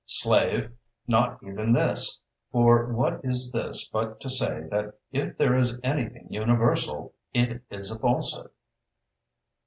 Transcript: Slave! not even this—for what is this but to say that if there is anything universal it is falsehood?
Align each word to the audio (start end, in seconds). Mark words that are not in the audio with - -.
Slave! 0.07 0.71
not 1.05 1.43
even 1.43 1.73
this—for 1.73 2.91
what 2.91 3.21
is 3.23 3.51
this 3.51 3.87
but 3.87 4.19
to 4.21 4.31
say 4.31 4.63
that 4.71 4.95
if 5.11 5.37
there 5.37 5.55
is 5.55 5.77
anything 5.83 6.25
universal 6.31 7.13
it 7.35 7.61
is 7.69 7.91
falsehood? 7.95 8.49